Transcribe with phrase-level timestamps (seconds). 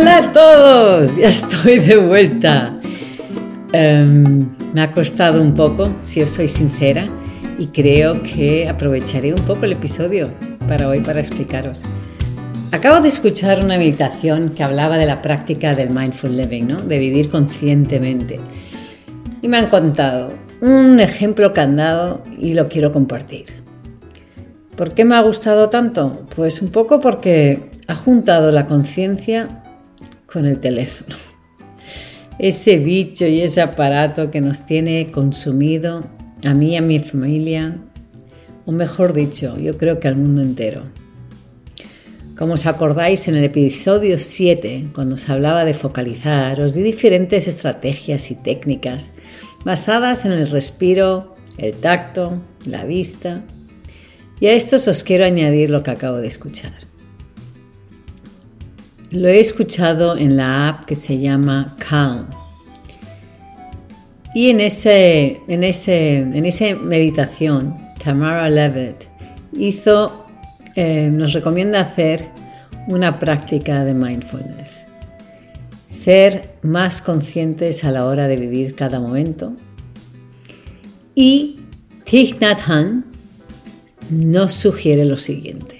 [0.00, 2.78] Hola a todos, ya estoy de vuelta.
[3.72, 7.06] Em, me ha costado un poco, si os soy sincera,
[7.58, 10.30] y creo que aprovecharé un poco el episodio
[10.68, 11.82] para hoy para explicaros.
[12.70, 16.76] Acabo de escuchar una meditación que hablaba de la práctica del mindful living, ¿no?
[16.76, 18.38] de vivir conscientemente.
[19.42, 20.28] Y me han contado
[20.60, 23.46] un ejemplo que han dado y lo quiero compartir.
[24.76, 26.24] ¿Por qué me ha gustado tanto?
[26.36, 29.64] Pues un poco porque ha juntado la conciencia
[30.30, 31.16] con el teléfono.
[32.38, 36.04] Ese bicho y ese aparato que nos tiene consumido
[36.44, 37.78] a mí a mi familia,
[38.64, 40.84] o mejor dicho, yo creo que al mundo entero.
[42.36, 47.48] Como os acordáis en el episodio 7, cuando os hablaba de focalizar, os di diferentes
[47.48, 49.12] estrategias y técnicas
[49.64, 53.42] basadas en el respiro, el tacto, la vista.
[54.38, 56.87] Y a estos os quiero añadir lo que acabo de escuchar.
[59.10, 62.26] Lo he escuchado en la app que se llama Calm.
[64.34, 69.04] Y en, ese, en, ese, en esa meditación, Tamara Levitt
[69.52, 70.26] hizo,
[70.76, 72.28] eh, nos recomienda hacer
[72.86, 74.86] una práctica de mindfulness.
[75.88, 79.54] Ser más conscientes a la hora de vivir cada momento.
[81.14, 81.60] Y
[82.04, 83.04] Thich Nhat Hanh
[84.10, 85.77] nos sugiere lo siguiente.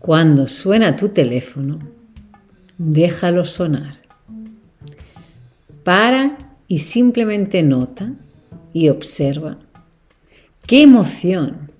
[0.00, 1.78] Cuando suena tu teléfono,
[2.78, 4.00] déjalo sonar.
[5.84, 8.10] Para y simplemente nota
[8.72, 9.58] y observa
[10.66, 11.70] qué emoción,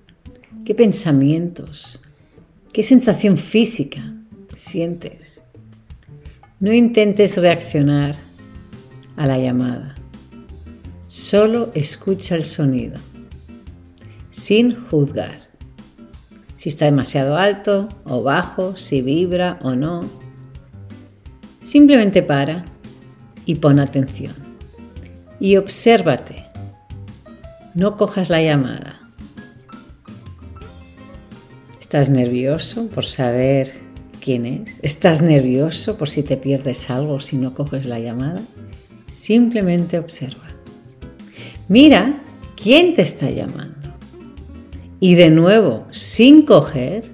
[0.63, 1.99] qué pensamientos,
[2.71, 4.13] qué sensación física
[4.55, 5.43] sientes.
[6.59, 8.13] No intentes reaccionar
[9.15, 9.95] a la llamada.
[11.07, 12.99] Solo escucha el sonido,
[14.29, 15.50] sin juzgar
[16.61, 20.07] si está demasiado alto o bajo, si vibra o no.
[21.59, 22.65] Simplemente para
[23.47, 24.35] y pon atención.
[25.39, 26.45] Y obsérvate.
[27.73, 29.01] No cojas la llamada.
[31.79, 33.73] ¿Estás nervioso por saber
[34.23, 34.81] quién es?
[34.83, 38.41] ¿Estás nervioso por si te pierdes algo si no coges la llamada?
[39.07, 40.49] Simplemente observa.
[41.67, 42.13] Mira
[42.55, 43.80] quién te está llamando.
[45.03, 47.11] Y de nuevo, sin coger,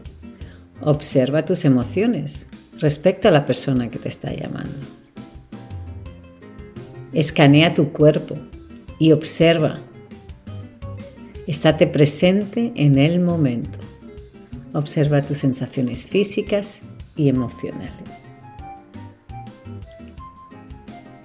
[0.81, 2.47] observa tus emociones
[2.79, 4.75] respecto a la persona que te está llamando.
[7.13, 8.35] Escanea tu cuerpo
[8.99, 9.79] y observa.
[11.47, 13.79] Estate presente en el momento.
[14.73, 16.81] Observa tus sensaciones físicas
[17.15, 18.27] y emocionales.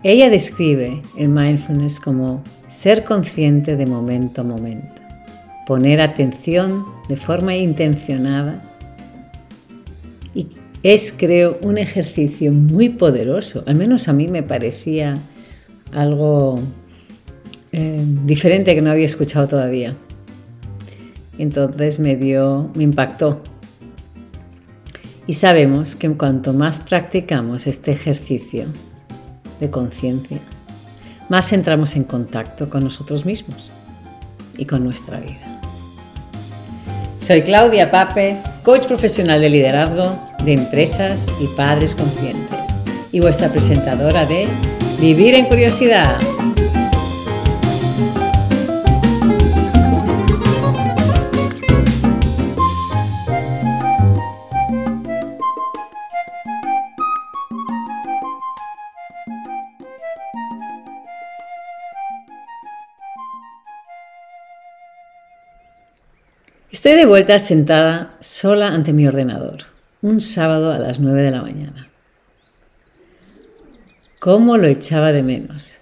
[0.05, 5.02] Ella describe el mindfulness como ser consciente de momento a momento
[5.67, 8.63] poner atención de forma intencionada
[10.35, 10.49] y
[10.83, 13.63] es, creo, un ejercicio muy poderoso.
[13.67, 15.17] Al menos a mí me parecía
[15.93, 16.61] algo
[17.73, 19.97] eh, diferente que no había escuchado todavía.
[21.39, 23.43] Entonces me dio, me impactó.
[25.27, 28.67] Y sabemos que cuanto más practicamos este ejercicio
[29.61, 30.39] de conciencia,
[31.29, 33.71] más entramos en contacto con nosotros mismos
[34.59, 35.52] y con nuestra vida.
[37.23, 42.59] Soy Claudia Pape, coach profesional de liderazgo de empresas y padres conscientes
[43.13, 44.49] y vuestra presentadora de
[45.01, 46.19] Vivir en Curiosidad.
[66.83, 69.67] Estoy de vuelta sentada sola ante mi ordenador,
[70.01, 71.89] un sábado a las 9 de la mañana.
[74.19, 75.79] ¿Cómo lo echaba de menos?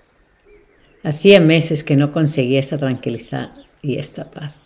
[1.02, 3.50] Hacía meses que no conseguía esta tranquilidad
[3.80, 4.56] y esta paz.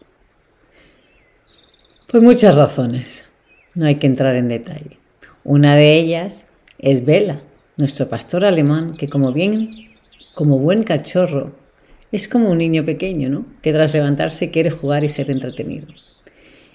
[2.08, 3.30] Por muchas razones,
[3.76, 4.98] no hay que entrar en detalle.
[5.44, 6.48] Una de ellas
[6.80, 7.42] es Vela,
[7.76, 9.92] nuestro pastor alemán, que como bien,
[10.34, 11.52] como buen cachorro,
[12.10, 13.46] es como un niño pequeño, ¿no?
[13.62, 15.86] Que tras levantarse quiere jugar y ser entretenido.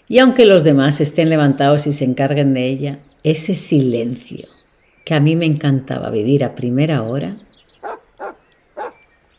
[0.09, 4.47] Y aunque los demás estén levantados y se encarguen de ella, ese silencio
[5.05, 7.37] que a mí me encantaba vivir a primera hora,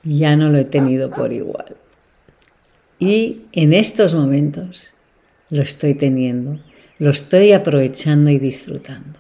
[0.05, 1.76] ya no lo he tenido por igual.
[3.00, 4.94] Y en estos momentos
[5.50, 6.61] lo estoy teniendo,
[7.00, 9.19] lo estoy aprovechando y disfrutando.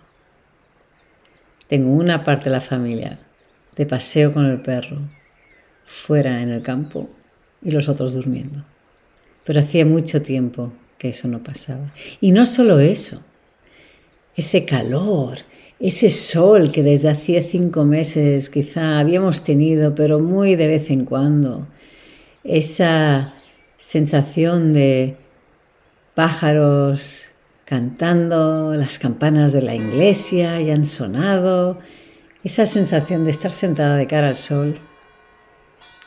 [1.66, 3.18] Tengo una parte de la familia
[3.74, 4.98] de paseo con el perro,
[5.84, 7.10] fuera en el campo
[7.60, 8.64] y los otros durmiendo.
[9.44, 11.94] Pero hacía mucho tiempo que eso no pasaba.
[12.20, 13.22] Y no solo eso,
[14.36, 15.38] ese calor,
[15.80, 21.06] ese sol que desde hacía cinco meses quizá habíamos tenido, pero muy de vez en
[21.06, 21.66] cuando,
[22.44, 23.32] esa
[23.78, 25.16] sensación de
[26.14, 27.30] pájaros
[27.64, 31.78] cantando, las campanas de la iglesia ya han sonado,
[32.44, 34.78] esa sensación de estar sentada de cara al sol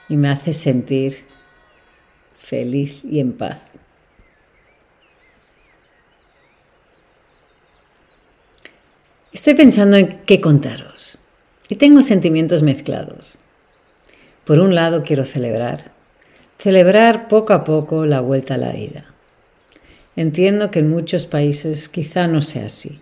[0.07, 1.23] y me hace sentir
[2.37, 3.73] feliz y en paz.
[9.33, 11.17] Estoy pensando en qué contaros
[11.67, 13.39] y tengo sentimientos mezclados.
[14.45, 15.91] Por un lado quiero celebrar,
[16.59, 19.05] celebrar poco a poco la vuelta a la vida.
[20.15, 23.01] Entiendo que en muchos países quizá no sea así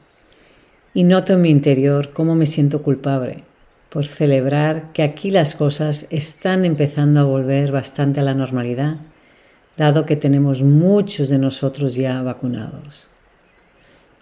[0.93, 3.43] y noto en mi interior cómo me siento culpable
[3.89, 8.99] por celebrar que aquí las cosas están empezando a volver bastante a la normalidad,
[9.75, 13.09] dado que tenemos muchos de nosotros ya vacunados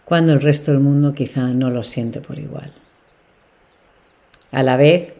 [0.09, 2.73] cuando el resto del mundo quizá no lo siente por igual.
[4.51, 5.13] A la vez,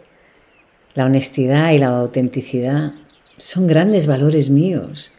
[0.96, 2.94] la honestidad y la autenticidad
[3.38, 5.12] son grandes valores míos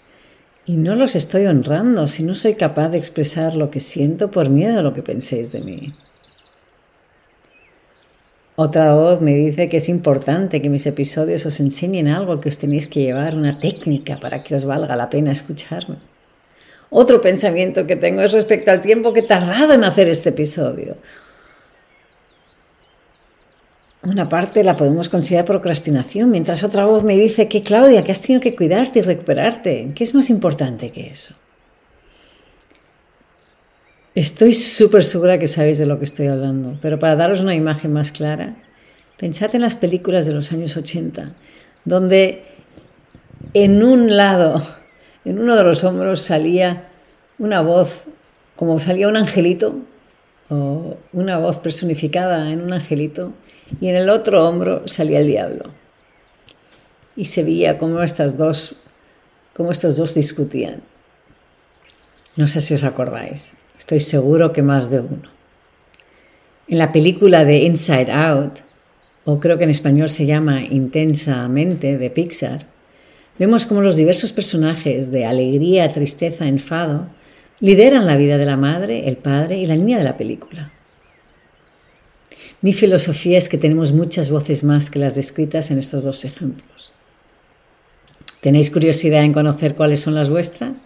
[0.66, 4.50] y no los estoy honrando si no soy capaz de expresar lo que siento por
[4.50, 5.94] miedo a lo que penséis de mí.
[8.56, 12.58] Otra voz me dice que es importante que mis episodios os enseñen algo que os
[12.58, 15.96] tenéis que llevar, una técnica para que os valga la pena escucharme.
[16.90, 20.96] Otro pensamiento que tengo es respecto al tiempo que he tardado en hacer este episodio.
[24.02, 28.20] Una parte la podemos considerar procrastinación, mientras otra voz me dice que Claudia, que has
[28.20, 29.92] tenido que cuidarte y recuperarte.
[29.94, 31.34] ¿Qué es más importante que eso?
[34.14, 37.92] Estoy súper segura que sabéis de lo que estoy hablando, pero para daros una imagen
[37.92, 38.56] más clara,
[39.16, 41.32] pensad en las películas de los años 80,
[41.84, 42.42] donde
[43.54, 44.62] en un lado
[45.24, 46.88] en uno de los hombros salía
[47.38, 48.04] una voz,
[48.56, 49.76] como salía un angelito,
[50.48, 53.32] o una voz personificada en un angelito,
[53.80, 55.64] y en el otro hombro salía el diablo.
[57.16, 58.76] Y se veía cómo estas dos,
[59.54, 60.82] cómo estos dos discutían.
[62.36, 65.28] No sé si os acordáis, estoy seguro que más de uno.
[66.68, 68.60] En la película de Inside Out,
[69.24, 72.66] o creo que en español se llama Intensamente de Pixar,
[73.40, 77.06] Vemos cómo los diversos personajes de alegría, tristeza, enfado
[77.58, 80.70] lideran la vida de la madre, el padre y la niña de la película.
[82.60, 86.92] Mi filosofía es que tenemos muchas voces más que las descritas en estos dos ejemplos.
[88.42, 90.84] ¿Tenéis curiosidad en conocer cuáles son las vuestras?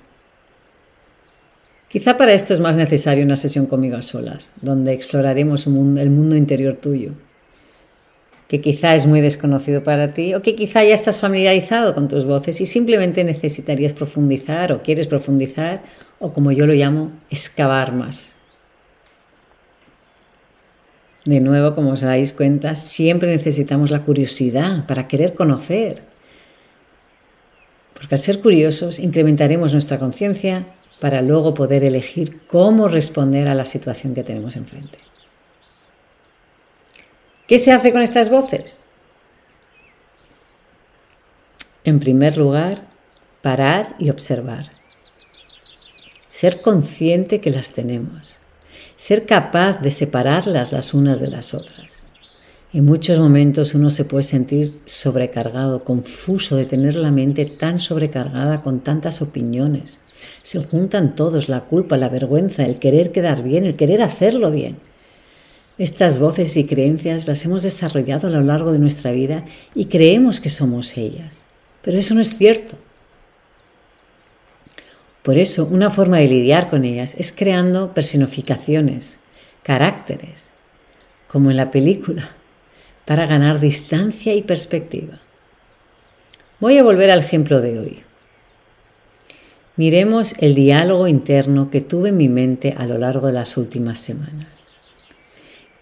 [1.88, 5.72] Quizá para esto es más necesaria una sesión conmigo a solas, donde exploraremos el
[6.10, 7.14] mundo interior tuyo
[8.54, 12.24] que quizá es muy desconocido para ti o que quizá ya estás familiarizado con tus
[12.24, 15.82] voces y simplemente necesitarías profundizar o quieres profundizar
[16.20, 18.36] o como yo lo llamo, excavar más.
[21.24, 26.02] De nuevo, como os dais cuenta, siempre necesitamos la curiosidad para querer conocer.
[27.92, 30.64] Porque al ser curiosos incrementaremos nuestra conciencia
[31.00, 34.98] para luego poder elegir cómo responder a la situación que tenemos enfrente.
[37.46, 38.78] ¿Qué se hace con estas voces?
[41.84, 42.84] En primer lugar,
[43.42, 44.70] parar y observar.
[46.30, 48.38] Ser consciente que las tenemos.
[48.96, 52.02] Ser capaz de separarlas las unas de las otras.
[52.72, 58.62] En muchos momentos uno se puede sentir sobrecargado, confuso de tener la mente tan sobrecargada
[58.62, 60.00] con tantas opiniones.
[60.40, 64.78] Se juntan todos, la culpa, la vergüenza, el querer quedar bien, el querer hacerlo bien.
[65.76, 70.38] Estas voces y creencias las hemos desarrollado a lo largo de nuestra vida y creemos
[70.38, 71.46] que somos ellas,
[71.82, 72.76] pero eso no es cierto.
[75.24, 79.18] Por eso, una forma de lidiar con ellas es creando personificaciones,
[79.64, 80.50] caracteres,
[81.26, 82.30] como en la película,
[83.04, 85.20] para ganar distancia y perspectiva.
[86.60, 88.02] Voy a volver al ejemplo de hoy.
[89.76, 93.98] Miremos el diálogo interno que tuve en mi mente a lo largo de las últimas
[93.98, 94.53] semanas.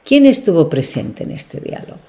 [0.05, 2.01] ¿Quién estuvo presente en este diálogo?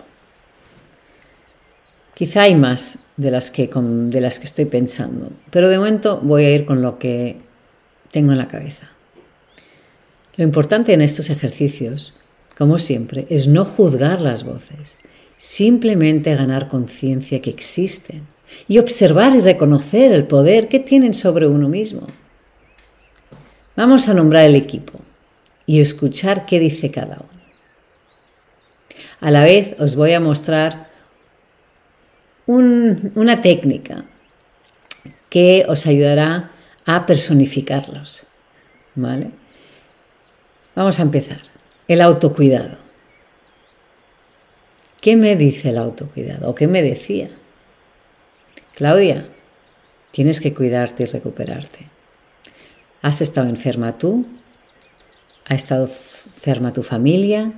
[2.15, 6.45] Quizá hay más de las, que, de las que estoy pensando, pero de momento voy
[6.45, 7.37] a ir con lo que
[8.11, 8.89] tengo en la cabeza.
[10.35, 12.15] Lo importante en estos ejercicios,
[12.57, 14.97] como siempre, es no juzgar las voces,
[15.37, 18.23] simplemente ganar conciencia que existen
[18.67, 22.07] y observar y reconocer el poder que tienen sobre uno mismo.
[23.75, 24.99] Vamos a nombrar el equipo
[25.65, 27.32] y escuchar qué dice cada uno.
[29.23, 30.89] A la vez os voy a mostrar
[32.45, 34.03] una técnica
[35.29, 36.51] que os ayudará
[36.85, 38.27] a personificarlos.
[38.95, 39.31] ¿Vale?
[40.75, 41.39] Vamos a empezar.
[41.87, 42.75] El autocuidado.
[44.99, 46.49] ¿Qué me dice el autocuidado?
[46.49, 47.29] ¿O qué me decía?
[48.75, 49.25] Claudia,
[50.11, 51.87] tienes que cuidarte y recuperarte.
[53.01, 54.25] ¿Has estado enferma tú?
[55.45, 57.53] ¿Ha estado enferma tu familia?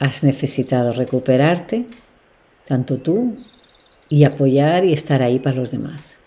[0.00, 1.84] ¿Has necesitado recuperarte?
[2.64, 3.36] Tanto tú
[4.08, 6.18] y apoyar y estar ahí para los demás.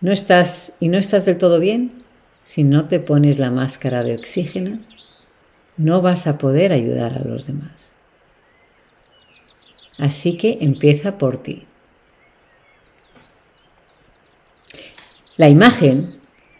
[0.00, 1.92] ¿No estás y no estás del todo bien?
[2.42, 4.78] Si no te pones la máscara de oxígeno,
[5.76, 7.92] no vas a poder ayudar a los demás.
[9.98, 11.66] Así que empieza por ti.
[15.36, 16.17] La imagen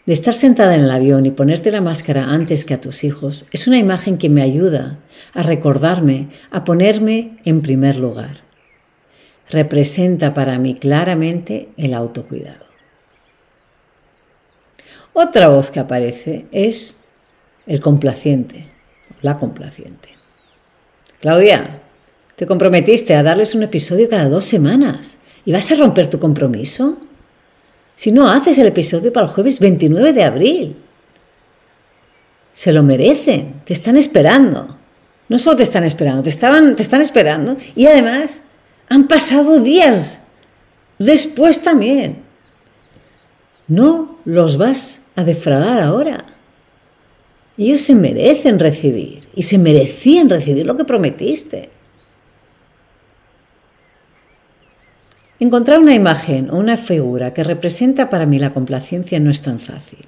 [0.09, 3.45] de estar sentada en el avión y ponerte la máscara antes que a tus hijos
[3.51, 4.97] es una imagen que me ayuda
[5.35, 8.41] a recordarme, a ponerme en primer lugar.
[9.51, 12.65] Representa para mí claramente el autocuidado.
[15.13, 16.95] Otra voz que aparece es
[17.67, 18.65] el complaciente,
[19.21, 20.09] la complaciente.
[21.19, 21.83] Claudia,
[22.35, 26.97] te comprometiste a darles un episodio cada dos semanas y vas a romper tu compromiso
[27.99, 30.75] si no haces el episodio para el jueves 29 de abril.
[32.53, 34.77] Se lo merecen, te están esperando.
[35.27, 38.43] No solo te están esperando, te, estaban, te están esperando y además
[38.87, 40.21] han pasado días
[40.97, 42.23] después también.
[43.67, 46.23] No los vas a defraudar ahora.
[47.57, 51.69] Ellos se merecen recibir y se merecían recibir lo que prometiste.
[55.39, 59.59] Encontrar una imagen o una figura que representa para mí la complacencia no es tan
[59.59, 60.05] fácil.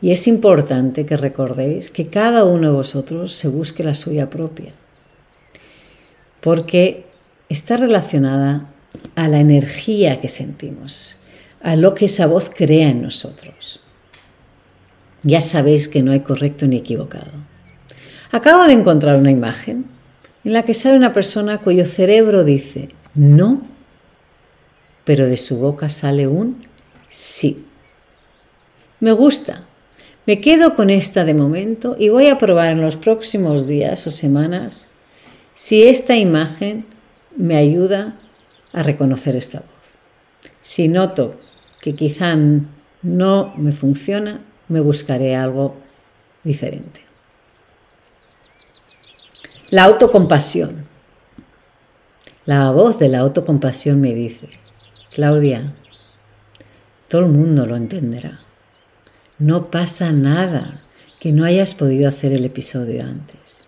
[0.00, 4.72] Y es importante que recordéis que cada uno de vosotros se busque la suya propia,
[6.40, 7.06] porque
[7.48, 8.68] está relacionada
[9.16, 11.16] a la energía que sentimos,
[11.60, 13.80] a lo que esa voz crea en nosotros.
[15.24, 17.32] Ya sabéis que no hay correcto ni equivocado.
[18.30, 19.86] Acabo de encontrar una imagen
[20.44, 23.75] en la que sale una persona cuyo cerebro dice no
[25.06, 26.66] pero de su boca sale un
[27.08, 27.64] sí.
[29.00, 29.64] Me gusta.
[30.26, 34.10] Me quedo con esta de momento y voy a probar en los próximos días o
[34.10, 34.88] semanas
[35.54, 36.84] si esta imagen
[37.36, 38.16] me ayuda
[38.72, 40.50] a reconocer esta voz.
[40.60, 41.38] Si noto
[41.80, 42.36] que quizá
[43.02, 45.76] no me funciona, me buscaré algo
[46.42, 47.02] diferente.
[49.70, 50.86] La autocompasión.
[52.44, 54.48] La voz de la autocompasión me dice,
[55.16, 55.72] Claudia,
[57.08, 58.40] todo el mundo lo entenderá.
[59.38, 60.82] No pasa nada
[61.20, 63.64] que no hayas podido hacer el episodio antes.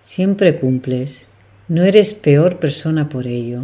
[0.00, 1.28] Siempre cumples,
[1.68, 3.62] no eres peor persona por ello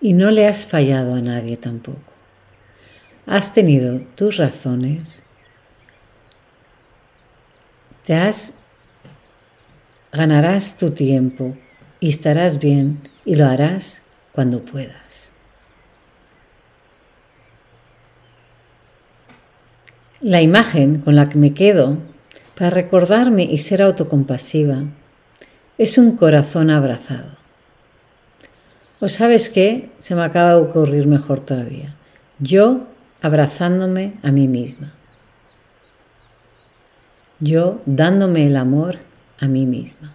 [0.00, 2.12] y no le has fallado a nadie tampoco.
[3.26, 5.24] Has tenido tus razones,
[8.04, 8.54] te has
[10.12, 11.56] ganarás tu tiempo
[11.98, 15.34] y estarás bien y lo harás cuando puedas.
[20.26, 21.98] La imagen con la que me quedo
[22.56, 24.82] para recordarme y ser autocompasiva
[25.78, 27.36] es un corazón abrazado.
[28.98, 29.88] ¿O sabes qué?
[30.00, 31.94] Se me acaba de ocurrir mejor todavía.
[32.40, 32.88] Yo
[33.22, 34.94] abrazándome a mí misma.
[37.38, 38.98] Yo dándome el amor
[39.38, 40.12] a mí misma.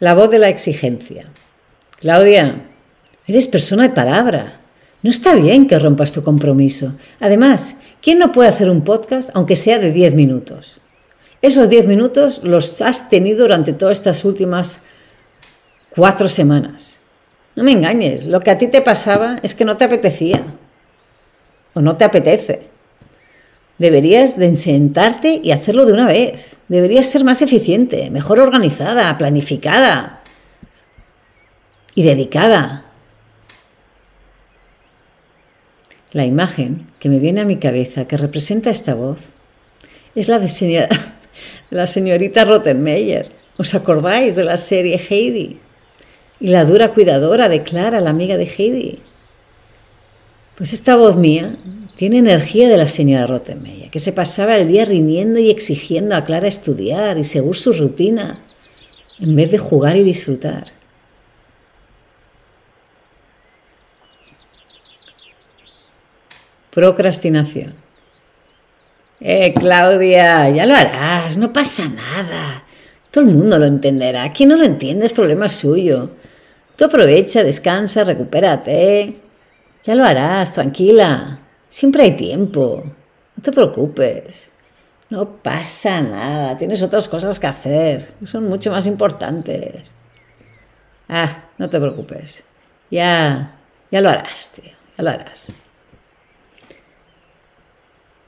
[0.00, 1.28] La voz de la exigencia.
[2.00, 2.60] Claudia,
[3.28, 4.61] eres persona de palabra.
[5.02, 6.94] No está bien que rompas tu compromiso.
[7.18, 10.80] Además, ¿quién no puede hacer un podcast aunque sea de 10 minutos?
[11.42, 14.82] Esos 10 minutos los has tenido durante todas estas últimas
[15.90, 17.00] cuatro semanas.
[17.56, 20.42] No me engañes, lo que a ti te pasaba es que no te apetecía
[21.74, 22.68] o no te apetece.
[23.78, 26.56] Deberías de sentarte y hacerlo de una vez.
[26.68, 30.22] Deberías ser más eficiente, mejor organizada, planificada
[31.94, 32.81] y dedicada.
[36.12, 39.20] La imagen que me viene a mi cabeza que representa esta voz
[40.14, 40.88] es la de
[41.70, 43.30] la señorita Rottenmeier.
[43.56, 45.58] ¿Os acordáis de la serie Heidi?
[46.38, 48.98] Y la dura cuidadora de Clara, la amiga de Heidi.
[50.56, 51.56] Pues esta voz mía
[51.96, 56.26] tiene energía de la señora Rottenmeier, que se pasaba el día riñendo y exigiendo a
[56.26, 58.44] Clara estudiar y seguir su rutina,
[59.18, 60.81] en vez de jugar y disfrutar.
[66.72, 67.74] Procrastinación.
[69.20, 72.64] Eh, Claudia, ya lo harás, no pasa nada.
[73.10, 74.30] Todo el mundo lo entenderá.
[74.30, 76.10] Quien no lo entiende es problema suyo.
[76.76, 79.16] Tú aprovecha, descansa, recupérate.
[79.84, 81.40] Ya lo harás, tranquila.
[81.68, 82.82] Siempre hay tiempo.
[83.36, 84.52] No te preocupes.
[85.12, 89.94] No pasa nada, tienes otras cosas que hacer, son mucho más importantes.
[91.06, 92.44] Ah, no te preocupes,
[92.90, 93.54] ya,
[93.90, 95.52] ya lo harás, tío, ya lo harás.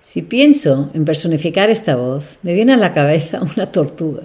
[0.04, 4.24] Si pienso en personificar esta voz, me viene a la cabeza una tortuga.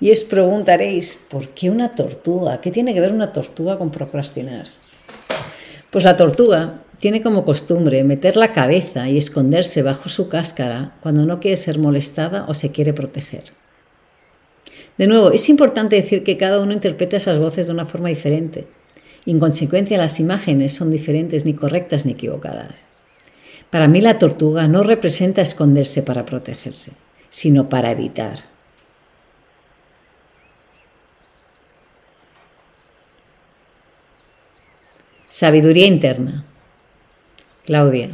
[0.00, 2.62] Y os preguntaréis, ¿por qué una tortuga?
[2.62, 4.68] ¿Qué tiene que ver una tortuga con procrastinar?
[5.90, 11.26] Pues la tortuga tiene como costumbre meter la cabeza y esconderse bajo su cáscara cuando
[11.26, 13.44] no quiere ser molestada o se quiere proteger.
[14.96, 18.66] De nuevo, es importante decir que cada uno interpreta esas voces de una forma diferente.
[19.26, 22.88] Y en consecuencia las imágenes son diferentes, ni correctas ni equivocadas.
[23.72, 26.92] Para mí la tortuga no representa esconderse para protegerse,
[27.30, 28.40] sino para evitar.
[35.30, 36.44] Sabiduría interna.
[37.64, 38.10] Claudia,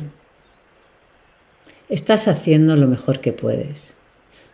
[1.89, 3.97] estás haciendo lo mejor que puedes.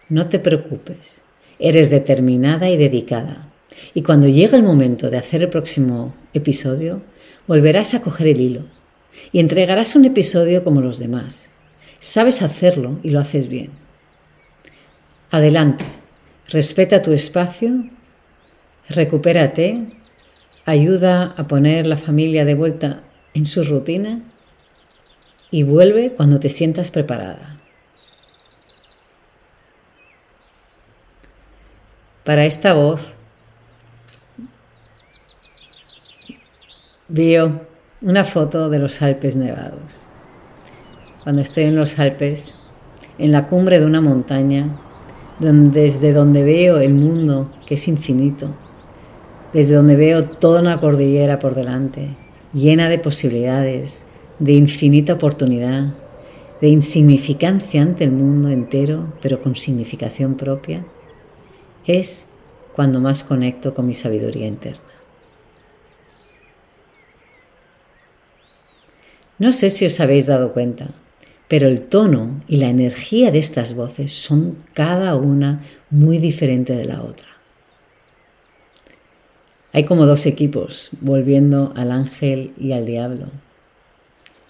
[0.09, 1.21] No te preocupes.
[1.59, 3.53] Eres determinada y dedicada.
[3.93, 7.03] Y cuando llegue el momento de hacer el próximo episodio,
[7.47, 8.84] volverás a coger el hilo
[9.33, 11.51] y entregarás un episodio como los demás.
[11.99, 13.71] Sabes hacerlo y lo haces bien.
[15.31, 15.85] Adelante,
[16.49, 17.91] respeta tu espacio,
[18.89, 19.87] recupérate,
[20.65, 23.03] ayuda a poner la familia de vuelta
[23.35, 24.23] en su rutina
[25.51, 27.59] y vuelve cuando te sientas preparada.
[32.25, 33.13] Para esta voz
[37.09, 37.67] veo
[38.05, 40.05] una foto de los Alpes nevados.
[41.23, 42.55] Cuando estoy en los Alpes,
[43.17, 44.79] en la cumbre de una montaña,
[45.39, 48.51] desde donde veo el mundo que es infinito,
[49.55, 52.11] desde donde veo toda una cordillera por delante,
[52.53, 54.05] llena de posibilidades,
[54.39, 55.95] de infinita oportunidad,
[56.61, 60.85] de insignificancia ante el mundo entero, pero con significación propia,
[61.87, 62.27] es
[62.77, 64.94] cuando más conecto con mi sabiduría interna.
[69.39, 70.91] No sé si os habéis dado cuenta,
[71.49, 76.85] pero el tono y la energía de estas voces son cada una muy diferente de
[76.85, 77.27] la otra.
[79.73, 83.27] Hay como dos equipos, volviendo al ángel y al diablo.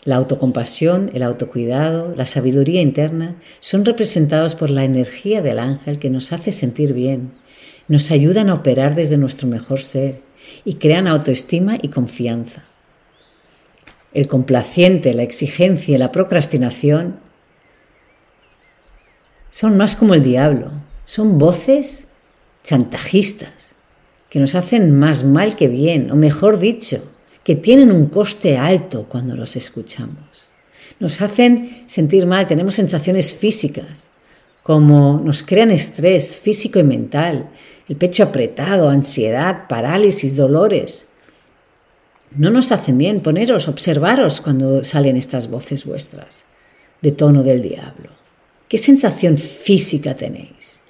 [0.05, 6.11] La autocompasión, el autocuidado, la sabiduría interna son representados por la energía del ángel que
[6.11, 7.31] nos hace sentir bien,
[7.89, 10.21] nos ayudan a operar desde nuestro mejor ser
[10.67, 12.65] y crean autoestima y confianza.
[14.15, 17.21] El complaciente, la exigencia la procrastinación
[19.51, 20.71] son más como el diablo,
[21.05, 22.09] son voces
[22.63, 23.75] chantajistas
[24.31, 27.03] que nos hacen más mal que bien, o mejor dicho,
[27.45, 30.49] que tienen un coste alto cuando los escuchamos.
[30.99, 34.11] Nos hacen sentir mal, tenemos sensaciones físicas,
[34.65, 37.51] como nos crean estrés físico y mental,
[37.89, 41.09] el pecho apretado, ansiedad, parálisis, dolores.
[42.35, 46.47] No nos hacen bien poneros, observaros cuando salen estas voces vuestras
[47.01, 48.11] de tono del diablo.
[48.69, 50.81] ¿Qué sensación física tenéis?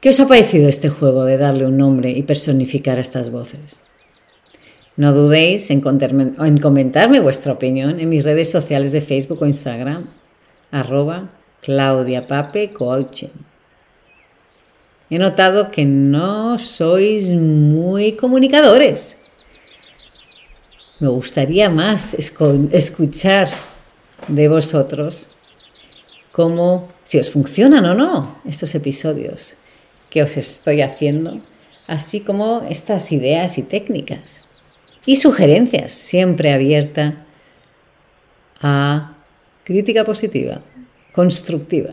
[0.00, 3.84] ¿Qué os ha parecido este juego de darle un nombre y personificar a estas voces?
[4.96, 10.08] No dudéis en, comentarme vuestra opinión en mis redes sociales de Facebook o Instagram,
[10.70, 13.28] arroba Claudia Pape Coaching.
[15.08, 19.18] He notado que no sois muy comunicadores.
[20.98, 23.48] Me gustaría más escuchar
[24.26, 25.28] de vosotros
[26.32, 29.56] cómo, si os funcionan o no estos episodios
[30.10, 31.40] que os estoy haciendo,
[31.86, 34.44] así como estas ideas y técnicas
[35.04, 37.24] y sugerencias, siempre abierta
[38.60, 39.14] a
[39.62, 40.62] crítica positiva,
[41.12, 41.90] constructiva.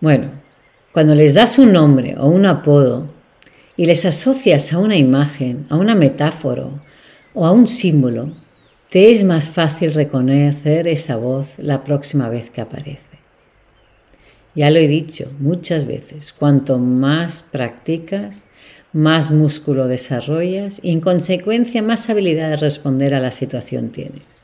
[0.00, 0.43] Bueno,
[0.94, 3.10] cuando les das un nombre o un apodo
[3.76, 6.68] y les asocias a una imagen, a una metáfora
[7.34, 8.32] o a un símbolo,
[8.90, 13.18] te es más fácil reconocer esa voz la próxima vez que aparece.
[14.54, 18.46] Ya lo he dicho muchas veces, cuanto más practicas,
[18.92, 24.38] más músculo desarrollas y en consecuencia más habilidad de responder a la situación tienes.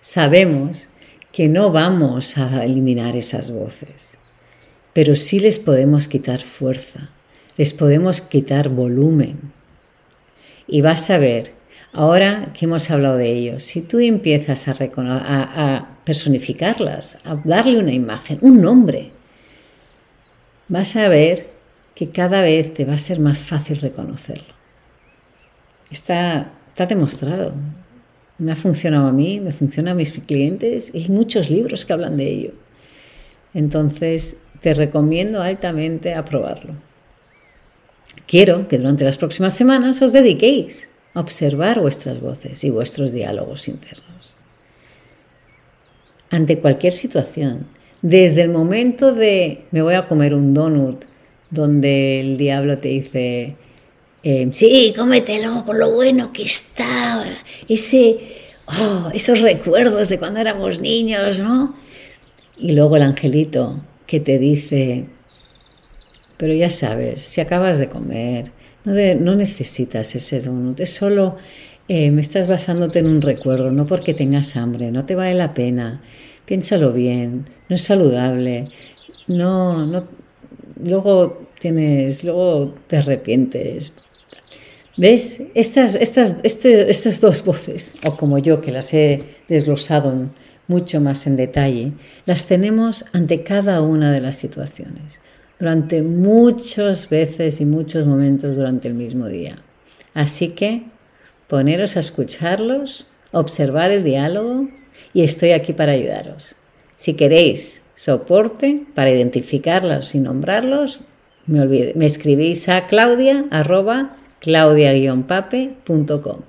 [0.00, 0.88] Sabemos
[1.30, 4.18] que no vamos a eliminar esas voces,
[5.00, 7.08] pero sí les podemos quitar fuerza,
[7.56, 9.50] les podemos quitar volumen.
[10.68, 11.54] Y vas a ver
[11.94, 17.92] Ahora que hemos hablado de ellos, si tú empiezas a, a, personificarlas, a darle una
[17.92, 19.10] imagen, un nombre,
[20.68, 21.48] vas a ver
[21.94, 24.52] que cada vez te va a ser más fácil reconocerlo.
[25.90, 27.54] Está, está demostrado.
[28.36, 31.92] Me ha funcionado a mí, me funciona a mis clientes y hay muchos libros que
[31.94, 32.52] hablan de ello.
[33.54, 36.74] Entonces, te recomiendo altamente a probarlo.
[38.26, 43.66] Quiero que durante las próximas semanas os dediquéis a observar vuestras voces y vuestros diálogos
[43.68, 44.36] internos.
[46.30, 47.66] Ante cualquier situación,
[48.02, 51.04] desde el momento de me voy a comer un donut,
[51.50, 53.56] donde el diablo te dice,
[54.22, 57.24] eh, sí, cómetelo con lo bueno que está,
[57.68, 58.18] ese,
[58.66, 61.74] oh, esos recuerdos de cuando éramos niños, ¿no?
[62.56, 65.04] Y luego el angelito que te dice,
[66.36, 68.50] pero ya sabes, si acabas de comer,
[68.84, 71.36] no, necesitas ese donut, es solo
[71.86, 75.54] eh, me estás basándote en un recuerdo, no porque tengas hambre, no te vale la
[75.54, 76.02] pena,
[76.44, 78.70] piénsalo bien, no es saludable,
[79.28, 80.08] no, no,
[80.84, 83.94] luego tienes, luego te arrepientes.
[84.96, 85.40] ¿Ves?
[85.54, 90.30] Estas, estas, este, estas dos voces, o como yo que las he desglosado
[90.70, 91.94] mucho más en detalle,
[92.26, 95.18] las tenemos ante cada una de las situaciones,
[95.58, 99.56] durante muchas veces y muchos momentos durante el mismo día.
[100.14, 100.84] Así que
[101.48, 104.68] poneros a escucharlos, observar el diálogo
[105.12, 106.54] y estoy aquí para ayudaros.
[106.94, 111.00] Si queréis soporte para identificarlos y nombrarlos,
[111.46, 116.42] me, escribís a claudia arroba claudia-pape.com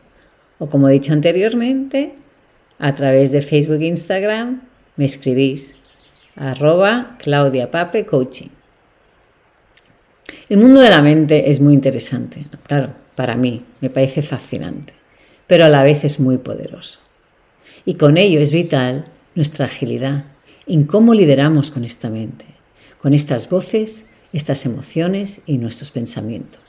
[0.59, 2.20] o como he dicho anteriormente,
[2.81, 4.61] a través de Facebook e Instagram
[4.97, 5.75] me escribís
[6.35, 8.49] arroba Claudia Pape Coaching.
[10.49, 14.93] El mundo de la mente es muy interesante, claro, para mí me parece fascinante,
[15.45, 16.99] pero a la vez es muy poderoso.
[17.85, 20.25] Y con ello es vital nuestra agilidad
[20.65, 22.45] en cómo lideramos con esta mente,
[22.99, 26.61] con estas voces, estas emociones y nuestros pensamientos.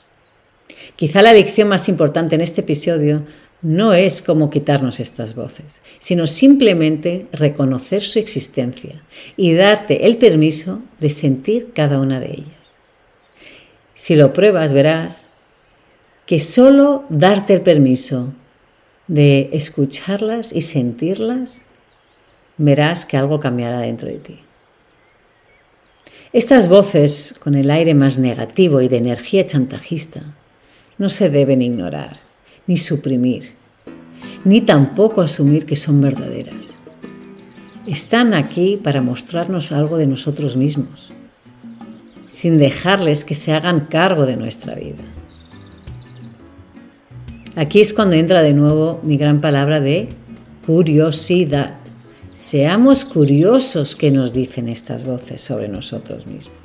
[0.96, 3.22] Quizá la lección más importante en este episodio
[3.62, 9.02] no es cómo quitarnos estas voces, sino simplemente reconocer su existencia
[9.36, 12.76] y darte el permiso de sentir cada una de ellas.
[13.94, 15.30] Si lo pruebas, verás
[16.26, 18.32] que solo darte el permiso
[19.06, 21.62] de escucharlas y sentirlas,
[22.56, 24.40] verás que algo cambiará dentro de ti.
[26.32, 30.34] Estas voces, con el aire más negativo y de energía chantajista,
[30.96, 32.20] no se deben ignorar,
[32.66, 33.52] ni suprimir,
[34.44, 36.78] ni tampoco asumir que son verdaderas.
[37.86, 41.12] Están aquí para mostrarnos algo de nosotros mismos,
[42.28, 45.02] sin dejarles que se hagan cargo de nuestra vida.
[47.56, 50.08] Aquí es cuando entra de nuevo mi gran palabra de
[50.64, 51.74] curiosidad.
[52.32, 56.56] Seamos curiosos qué nos dicen estas voces sobre nosotros mismos.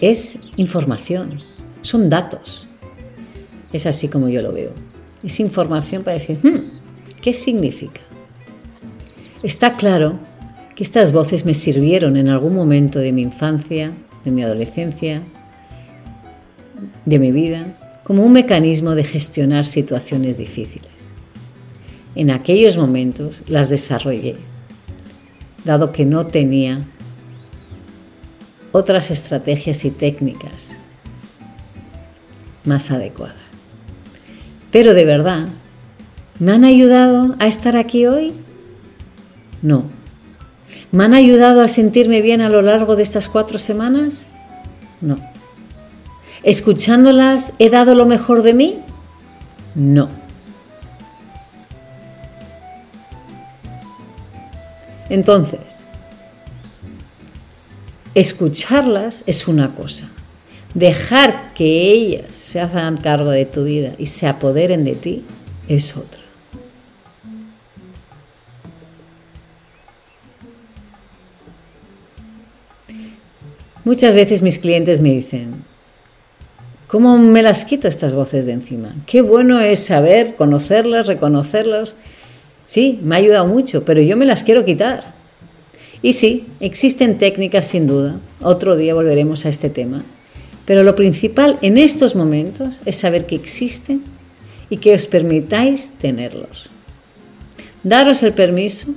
[0.00, 1.40] Es información,
[1.82, 2.68] son datos.
[3.72, 4.72] Es así como yo lo veo.
[5.22, 6.80] Es información para decir, hmm,
[7.20, 8.00] ¿qué significa?
[9.42, 10.18] Está claro
[10.74, 13.92] que estas voces me sirvieron en algún momento de mi infancia,
[14.24, 15.22] de mi adolescencia,
[17.04, 20.90] de mi vida, como un mecanismo de gestionar situaciones difíciles.
[22.14, 24.36] En aquellos momentos las desarrollé,
[25.64, 26.84] dado que no tenía
[28.72, 30.78] otras estrategias y técnicas
[32.64, 33.41] más adecuadas.
[34.72, 35.48] Pero de verdad,
[36.38, 38.32] ¿me han ayudado a estar aquí hoy?
[39.60, 39.84] No.
[40.90, 44.26] ¿Me han ayudado a sentirme bien a lo largo de estas cuatro semanas?
[45.00, 45.18] No.
[46.42, 48.78] ¿Escuchándolas he dado lo mejor de mí?
[49.74, 50.08] No.
[55.10, 55.86] Entonces,
[58.14, 60.08] escucharlas es una cosa.
[60.74, 65.24] Dejar que ellas se hagan cargo de tu vida y se apoderen de ti
[65.68, 66.22] es otra.
[73.84, 75.64] Muchas veces mis clientes me dicen,
[76.86, 78.94] ¿cómo me las quito estas voces de encima?
[79.06, 81.96] Qué bueno es saber, conocerlas, reconocerlas.
[82.64, 85.14] Sí, me ha ayudado mucho, pero yo me las quiero quitar.
[86.00, 88.20] Y sí, existen técnicas sin duda.
[88.40, 90.04] Otro día volveremos a este tema.
[90.64, 94.04] Pero lo principal en estos momentos es saber que existen
[94.70, 96.70] y que os permitáis tenerlos.
[97.82, 98.94] Daros el permiso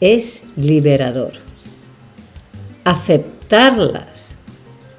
[0.00, 1.32] es liberador.
[2.84, 4.36] Aceptarlas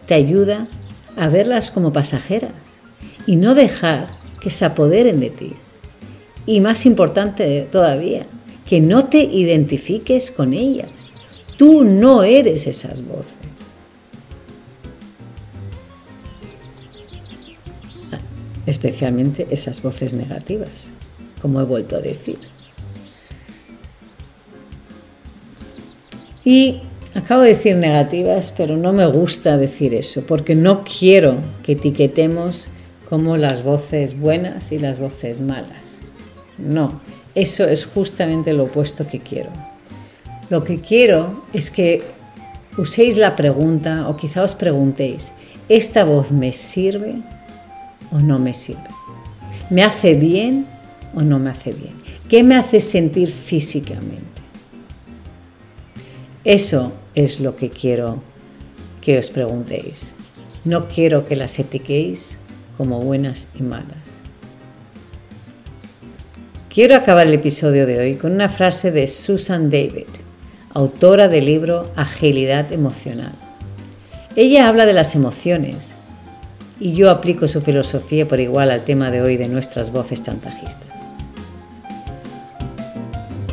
[0.06, 0.68] te ayuda
[1.15, 2.82] a verlas como pasajeras
[3.26, 5.54] y no dejar que se apoderen de ti.
[6.46, 8.28] Y más importante todavía,
[8.68, 11.13] que no te identifiques con ellas.
[11.58, 13.38] Tú no eres esas voces.
[18.65, 20.91] Especialmente esas voces negativas,
[21.41, 22.38] como he vuelto a decir.
[26.43, 26.82] Y
[27.15, 32.67] acabo de decir negativas, pero no me gusta decir eso, porque no quiero que etiquetemos
[33.10, 35.99] como las voces buenas y las voces malas.
[36.58, 37.01] No,
[37.34, 39.49] eso es justamente lo opuesto que quiero.
[40.49, 42.04] Lo que quiero es que
[42.78, 45.34] uséis la pregunta o quizá os preguntéis,
[45.69, 47.23] ¿esta voz me sirve
[48.12, 48.89] o no me sirve?
[49.70, 50.65] ¿Me hace bien
[51.13, 51.94] o no me hace bien?
[52.30, 54.41] ¿Qué me hace sentir físicamente?
[56.44, 58.22] Eso es lo que quiero
[59.02, 60.15] que os preguntéis.
[60.63, 62.39] No quiero que las etiquéis
[62.78, 64.22] como buenas y malas.
[66.70, 70.08] Quiero acabar el episodio de hoy con una frase de Susan David,
[70.74, 73.32] autora del libro Agilidad Emocional.
[74.36, 75.96] Ella habla de las emociones
[76.79, 80.88] y yo aplico su filosofía por igual al tema de hoy de nuestras voces chantajistas.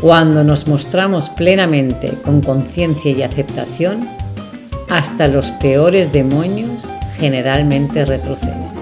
[0.00, 4.08] Cuando nos mostramos plenamente con conciencia y aceptación,
[4.88, 8.72] hasta los peores demonios generalmente retroceden.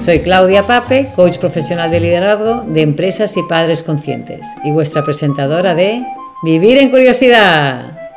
[0.00, 5.74] Soy Claudia Pape, coach profesional de liderazgo de empresas y padres conscientes y vuestra presentadora
[5.74, 6.02] de
[6.42, 8.07] Vivir en Curiosidad.